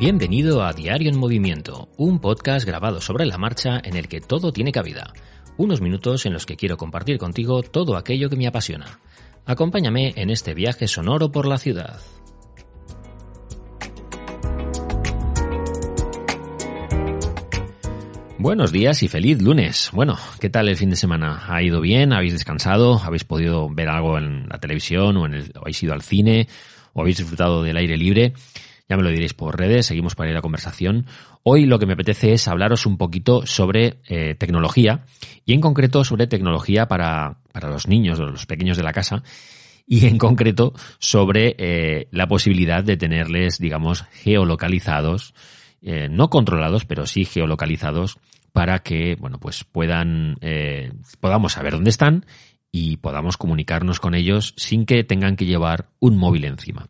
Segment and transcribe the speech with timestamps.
[0.00, 4.50] Bienvenido a Diario en Movimiento, un podcast grabado sobre la marcha en el que todo
[4.50, 5.12] tiene cabida.
[5.58, 8.98] Unos minutos en los que quiero compartir contigo todo aquello que me apasiona.
[9.44, 12.00] Acompáñame en este viaje sonoro por la ciudad.
[18.38, 19.90] Buenos días y feliz lunes.
[19.92, 21.42] Bueno, ¿qué tal el fin de semana?
[21.46, 22.14] ¿Ha ido bien?
[22.14, 22.98] ¿Habéis descansado?
[23.04, 26.48] ¿Habéis podido ver algo en la televisión o, en el, habéis ido al cine?
[26.94, 28.32] ¿O habéis disfrutado del aire libre?
[28.90, 31.06] Ya me lo diréis por redes, seguimos para ir la conversación.
[31.44, 35.04] Hoy lo que me apetece es hablaros un poquito sobre eh, tecnología
[35.46, 39.22] y en concreto sobre tecnología para, para los niños, los pequeños de la casa
[39.86, 45.34] y en concreto sobre eh, la posibilidad de tenerles, digamos, geolocalizados,
[45.82, 48.18] eh, no controlados, pero sí geolocalizados
[48.52, 52.26] para que, bueno, pues puedan, eh, podamos saber dónde están
[52.72, 56.88] y podamos comunicarnos con ellos sin que tengan que llevar un móvil encima.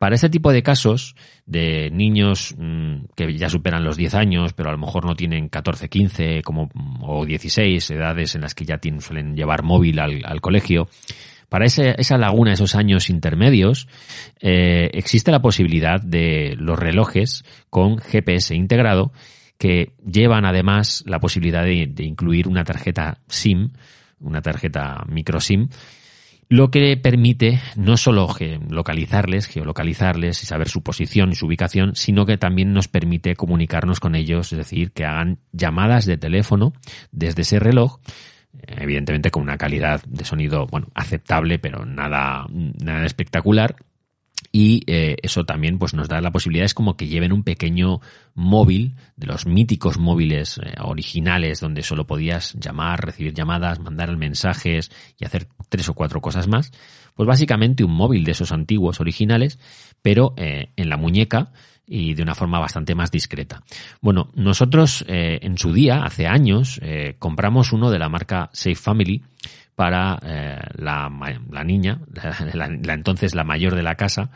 [0.00, 4.70] Para este tipo de casos de niños mmm, que ya superan los 10 años, pero
[4.70, 6.70] a lo mejor no tienen 14, 15 como,
[7.02, 10.88] o 16 edades en las que ya tienen, suelen llevar móvil al, colegio,
[11.50, 13.88] para esa laguna, esos años intermedios,
[14.40, 19.12] eh, existe la posibilidad de los relojes con GPS integrado
[19.58, 23.68] que llevan además la posibilidad de incluir una tarjeta SIM,
[24.18, 25.68] una tarjeta micro SIM,
[26.50, 28.28] lo que permite no solo
[28.68, 34.00] localizarles, geolocalizarles y saber su posición y su ubicación, sino que también nos permite comunicarnos
[34.00, 36.72] con ellos, es decir, que hagan llamadas de teléfono
[37.12, 38.00] desde ese reloj,
[38.66, 43.76] evidentemente con una calidad de sonido, bueno, aceptable, pero nada, nada espectacular,
[44.52, 48.00] y eh, eso también pues nos da la posibilidad es como que lleven un pequeño
[48.34, 54.90] móvil de los míticos móviles eh, originales donde solo podías llamar, recibir llamadas, mandar mensajes
[55.18, 56.72] y hacer tres o cuatro cosas más,
[57.14, 59.58] pues básicamente un móvil de esos antiguos originales,
[60.02, 61.52] pero eh, en la muñeca
[61.86, 63.62] y de una forma bastante más discreta.
[64.00, 68.76] Bueno, nosotros eh, en su día, hace años, eh, compramos uno de la marca Safe
[68.76, 69.24] Family
[69.80, 71.10] para eh, la,
[71.50, 72.02] la, niña,
[72.52, 74.30] la, entonces la mayor de la casa,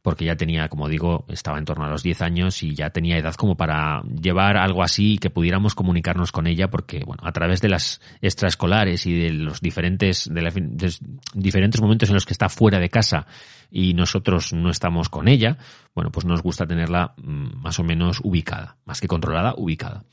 [0.00, 3.18] porque ya tenía, como digo, estaba en torno a los 10 años y ya tenía
[3.18, 7.32] edad como para llevar algo así y que pudiéramos comunicarnos con ella, porque, bueno, a
[7.32, 10.94] través de las extraescolares y de los diferentes, de, la, de
[11.34, 13.26] diferentes momentos en los que está fuera de casa
[13.72, 15.58] y nosotros no estamos con ella,
[15.96, 20.04] bueno, pues nos gusta tenerla más o menos ubicada, más que controlada, ubicada.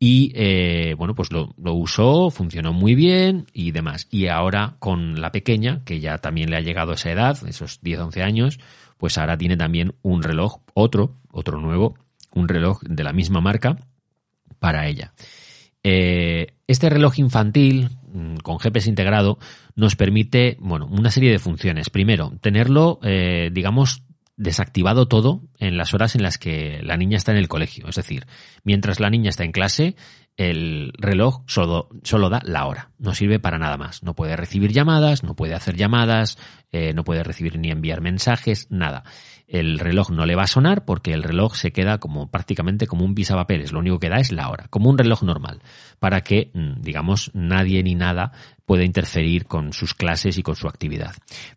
[0.00, 4.06] Y eh, bueno, pues lo, usó, funcionó muy bien y demás.
[4.10, 8.00] Y ahora con la pequeña, que ya también le ha llegado esa edad, esos 10,
[8.00, 8.60] 11 años,
[8.96, 11.96] pues ahora tiene también un reloj, otro, otro nuevo,
[12.32, 13.76] un reloj de la misma marca
[14.60, 15.12] para ella.
[15.82, 17.88] Eh, este reloj infantil
[18.42, 19.38] con GPS integrado
[19.74, 21.90] nos permite, bueno, una serie de funciones.
[21.90, 24.02] Primero, tenerlo, eh, digamos,
[24.36, 27.88] desactivado todo en las horas en las que la niña está en el colegio.
[27.88, 28.26] Es decir,
[28.64, 29.96] mientras la niña está en clase,
[30.38, 32.90] el reloj solo, solo da la hora.
[32.98, 34.04] No sirve para nada más.
[34.04, 36.38] No puede recibir llamadas, no puede hacer llamadas,
[36.70, 39.02] eh, no puede recibir ni enviar mensajes, nada.
[39.48, 43.04] El reloj no le va a sonar porque el reloj se queda como prácticamente como
[43.04, 43.72] un pisapapeles.
[43.72, 45.62] Lo único que da es la hora, como un reloj normal,
[45.98, 48.32] para que, digamos, nadie ni nada
[48.66, 51.14] pueda interferir con sus clases y con su actividad.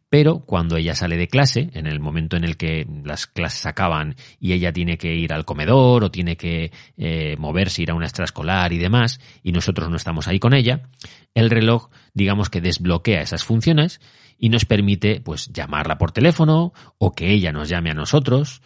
[0.09, 3.90] Pero cuando ella sale de clase, en el momento en el que las clases acaban
[4.39, 8.05] y ella tiene que ir al comedor o tiene que eh, moverse, ir a una
[8.05, 10.89] extraescolar y demás, y nosotros no estamos ahí con ella,
[11.33, 14.01] el reloj, digamos que desbloquea esas funciones
[14.41, 18.61] y nos permite, pues, llamarla por teléfono o que ella nos llame a nosotros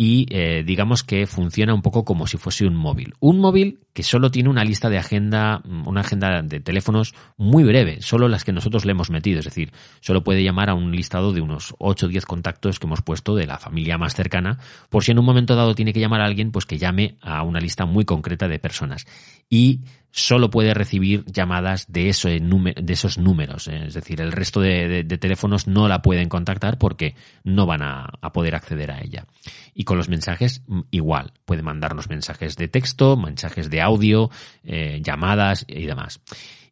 [0.00, 3.14] y eh, digamos que funciona un poco como si fuese un móvil.
[3.18, 8.00] Un móvil que solo tiene una lista de agenda, una agenda de teléfonos muy breve,
[8.00, 11.32] solo las que nosotros le hemos metido, es decir, solo puede llamar a un listado
[11.32, 15.02] de unos 8 o 10 contactos que hemos puesto de la familia más cercana, por
[15.02, 17.58] si en un momento dado tiene que llamar a alguien, pues que llame a una
[17.58, 19.04] lista muy concreta de personas.
[19.50, 19.80] Y
[20.10, 23.68] solo puede recibir llamadas de, eso, de esos números.
[23.68, 28.54] Es decir, el resto de, teléfonos no la pueden contactar porque no van a, poder
[28.54, 29.26] acceder a ella.
[29.74, 31.32] Y con los mensajes mm, igual.
[31.44, 34.30] Puede mandarnos mensajes de texto, mensajes de audio,
[34.64, 36.20] eh, llamadas y demás.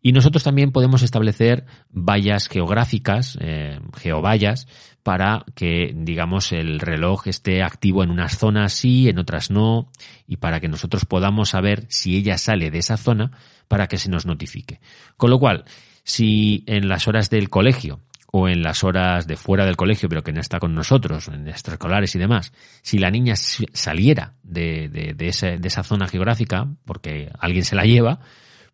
[0.02, 4.68] Y nosotros también podemos establecer vallas geográficas, eh, geovallas,
[5.02, 9.90] para que, digamos, el reloj esté activo en unas zonas sí, en otras no,
[10.26, 13.30] y para que nosotros podamos saber si ella sale de esa zona
[13.68, 14.80] para que se nos notifique.
[15.16, 15.64] Con lo cual,
[16.02, 18.00] si en las horas del colegio
[18.32, 21.48] o en las horas de fuera del colegio, pero que no está con nosotros, en
[21.48, 22.52] extraescolares y demás,
[22.82, 25.28] si la niña saliera de, de, de
[25.68, 28.20] esa zona geográfica, porque alguien se la lleva,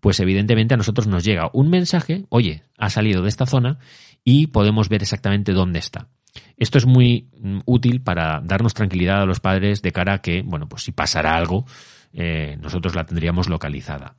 [0.00, 3.78] pues evidentemente a nosotros nos llega un mensaje, oye, ha salido de esta zona
[4.24, 6.08] y podemos ver exactamente dónde está.
[6.56, 10.42] Esto es muy mm, útil para darnos tranquilidad a los padres de cara a que,
[10.42, 11.66] bueno, pues si pasara algo,
[12.12, 14.16] eh, nosotros la tendríamos localizada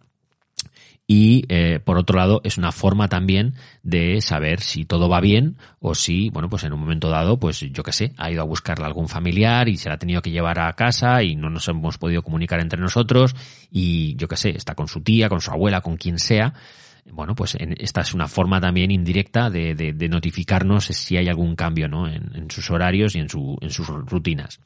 [1.06, 5.58] y eh, por otro lado es una forma también de saber si todo va bien
[5.80, 8.46] o si, bueno, pues en un momento dado, pues yo qué sé, ha ido a
[8.46, 11.68] buscarla algún familiar y se la ha tenido que llevar a casa y no nos
[11.68, 13.36] hemos podido comunicar entre nosotros
[13.70, 16.54] y yo qué sé, está con su tía, con su abuela, con quien sea.
[17.12, 22.08] Bueno, pues esta es una forma también indirecta de, notificarnos si hay algún cambio ¿no?
[22.08, 24.60] en, en sus horarios y en, su, en sus rutinas.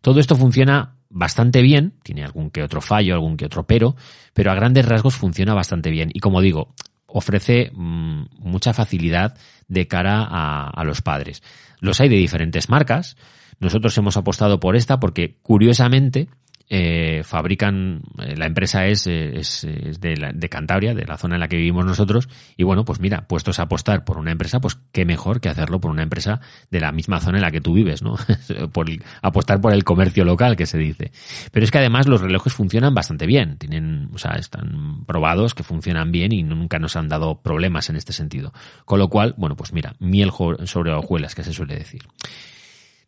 [0.00, 3.96] Todo esto funciona bastante bien, tiene algún que otro fallo, algún que otro pero,
[4.34, 6.10] pero a grandes rasgos funciona bastante bien.
[6.12, 6.74] Y como digo,
[7.06, 9.36] ofrece mm, mucha facilidad
[9.68, 11.42] de cara a los padres.
[11.80, 13.16] Los hay de diferentes marcas.
[13.58, 16.28] Nosotros hemos apostado por esta porque, curiosamente,
[16.68, 19.66] eh, fabrican, eh, la empresa es, eh, es,
[20.00, 23.26] de, de, Cantabria, de la zona en la que vivimos nosotros, y bueno, pues mira,
[23.28, 26.40] puestos a apostar por una empresa, pues qué mejor que hacerlo por una empresa
[26.70, 28.16] de la misma zona en la que tú vives, ¿no?
[28.72, 28.86] por
[29.22, 31.12] apostar por el comercio local, que se dice.
[31.52, 35.62] Pero es que además los relojes funcionan bastante bien, tienen, o sea, están probados que
[35.62, 38.52] funcionan bien y nunca nos han dado problemas en este sentido.
[38.84, 40.32] Con lo cual, bueno, pues mira, miel
[40.64, 42.02] sobre hojuelas, que se suele decir.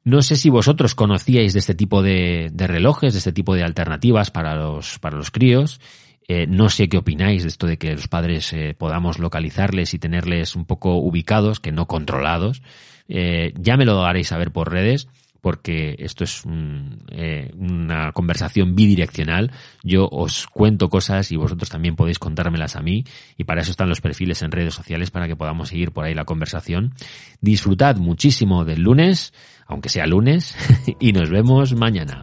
[0.05, 4.31] No sé si vosotros conocíais de este tipo de, relojes, de este tipo de alternativas
[4.31, 5.81] para los, para los críos.
[6.29, 9.99] Eh, no sé qué opináis de esto de que los padres eh, podamos localizarles y
[9.99, 12.63] tenerles un poco ubicados, que no controlados.
[13.09, 15.09] Eh, ya me lo haréis saber por redes
[15.41, 19.53] porque esto es una conversación bidireccional.
[19.83, 23.05] Yo os cuento cosas y vosotros también podéis contármelas a mí
[23.37, 26.15] y para eso están los perfiles en redes sociales para que podamos seguir por ahí
[26.15, 26.95] la conversación.
[27.41, 29.33] Disfrutad muchísimo del lunes
[29.69, 30.57] aunque sea lunes,
[30.99, 32.23] y nos vemos mañana.